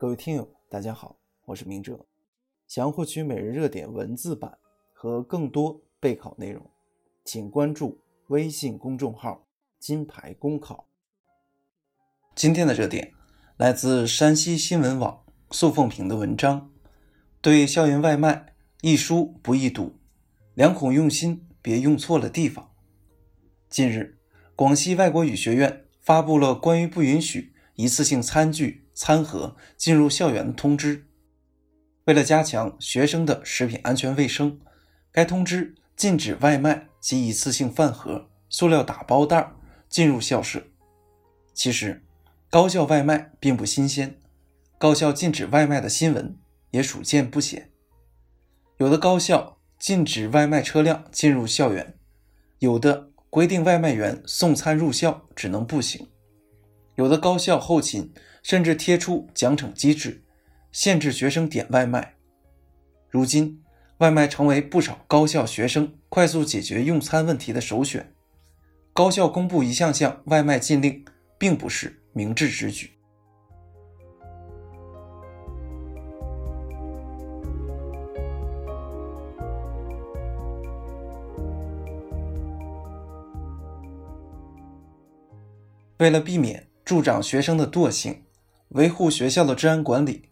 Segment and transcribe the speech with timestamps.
[0.00, 2.06] 各位听友，大家好，我是明哲。
[2.68, 4.56] 想要获取每日热点文字版
[4.92, 6.70] 和更多备考内容，
[7.24, 9.48] 请关注微信公众号
[9.80, 10.86] “金牌公考”。
[12.36, 13.12] 今天的热点
[13.56, 16.70] 来自山西新闻网素凤平的文章：
[17.40, 19.98] 对校园外卖易输不易堵，
[20.54, 22.70] 两孔用心，别用错了地方。
[23.68, 24.20] 近日，
[24.54, 28.84] 广西外国语学院发布了关于不允许一次性餐具。
[28.98, 31.06] 餐盒进入校园的通知，
[32.06, 34.58] 为了加强学生的食品安全卫生，
[35.12, 39.52] 该通知禁止外卖及一次性饭盒、塑料打包袋
[39.88, 40.64] 进入校舍。
[41.54, 42.02] 其实，
[42.50, 44.20] 高校外卖并不新鲜，
[44.78, 46.36] 高校禁止外卖的新闻
[46.72, 47.70] 也属见不鲜。
[48.78, 51.96] 有的高校禁止外卖车辆进入校园，
[52.58, 56.08] 有的规定外卖员送餐入校只能步行。
[56.96, 58.12] 有的高校后勤
[58.48, 60.22] 甚至贴出奖惩机制，
[60.72, 62.14] 限制学生点外卖。
[63.10, 63.62] 如今，
[63.98, 68.10] 外卖成为不少高校学生快速解决用餐问题的首选。
[68.94, 71.04] 高校公布一项项外卖禁令，
[71.36, 72.92] 并不是明智之举。
[85.98, 86.64] 为了避免。
[86.88, 88.22] 助长学生的惰性，
[88.70, 90.28] 维护学校的治安管理，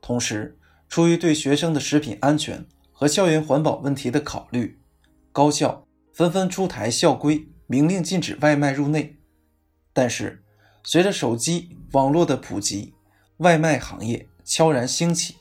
[0.00, 4.80] 同时出于对学生的食品安全和校园环保问题的考虑，
[5.32, 9.16] 高校纷纷出台校规，明令禁止外卖入内。
[9.92, 10.42] 但是，
[10.82, 12.94] 随着手机网络的普及，
[13.38, 15.36] 外卖行业悄然兴起。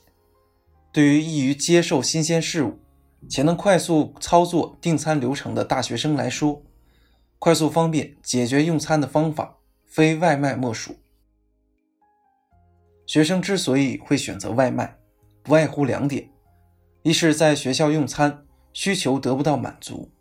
[0.92, 2.80] 对于易于接受新鲜事物
[3.28, 6.62] 且能快速操作订餐流程的大学生来说，
[7.40, 9.58] 快速方便解决用餐的方法。
[9.86, 10.98] 非外卖莫属。
[13.06, 14.98] 学生之所以会选择外卖，
[15.44, 16.30] 不外乎两点：
[17.04, 20.12] 一是在学校用餐需求得不到满足，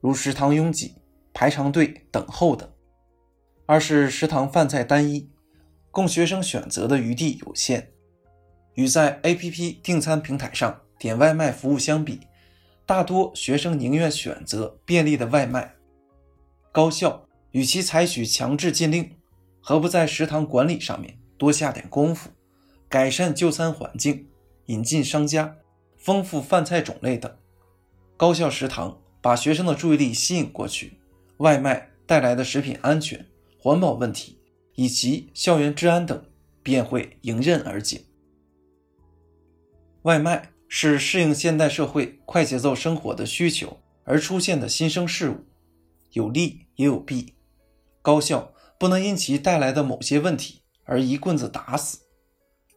[0.00, 0.94] 如食堂拥挤、
[1.32, 2.68] 排长队等候等；
[3.66, 5.28] 二是食堂饭菜单一，
[5.90, 7.90] 供学生选择的余地有限。
[8.74, 12.20] 与在 APP 订餐平台上点外卖服务相比，
[12.86, 15.74] 大多学生宁愿选择便利的外卖。
[16.72, 17.26] 高校。
[17.52, 19.10] 与其采取强制禁令，
[19.60, 22.28] 何不在食堂管理上面多下点功夫，
[22.86, 24.28] 改善就餐环境，
[24.66, 25.56] 引进商家，
[25.96, 27.34] 丰富饭菜种类等？
[28.18, 30.98] 高校食堂把学生的注意力吸引过去，
[31.38, 33.26] 外卖带来的食品安全、
[33.58, 34.38] 环保问题
[34.74, 36.22] 以及校园治安等
[36.62, 38.02] 便会迎刃而解。
[40.02, 45.46] 外卖是适应现代社会快节奏生活的需求而出现的新生事物，
[46.12, 47.32] 有利也有弊。
[48.02, 50.59] 高校不能因其带来的某些问题
[50.90, 52.00] 而一棍子打死。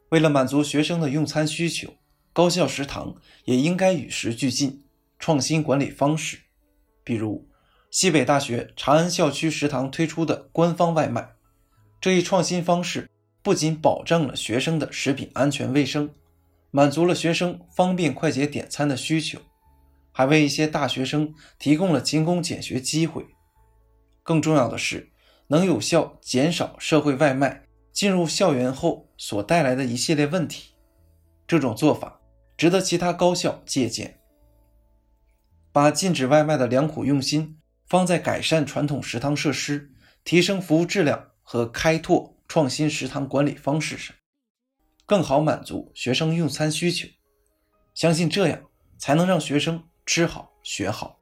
[0.10, 1.96] 为了满足学生的用餐需求，
[2.32, 3.16] 高校食堂
[3.46, 4.86] 也应该与时俱进，
[5.18, 6.42] 创新管理方式。
[7.04, 7.50] 比如，
[7.90, 11.32] 西北大学长安校区食堂推出的官方外卖，
[12.00, 13.10] 这一创新方式
[13.42, 16.12] 不仅保证了学生的食品安全卫生，
[16.70, 19.40] 满足了学生方便快捷点餐的需求，
[20.12, 23.26] 还为一些大学生提供了勤工俭学机会。
[24.22, 25.10] 更重要的是。
[25.48, 27.63] 能有效减少社会外卖
[27.94, 30.74] 进入校园后所带来的一系列问题，
[31.48, 32.20] 这种做法
[32.58, 34.20] 值得其他高校借鉴。
[35.72, 39.92] 把禁止外卖的良苦用心放在改善传统食堂设施、
[40.24, 44.16] 提升服务质量和开拓创新食堂管理方式上，
[45.06, 47.08] 更好满足学生用餐需求。
[47.94, 48.64] 相信这样
[48.98, 51.20] 才能让学生吃好学好。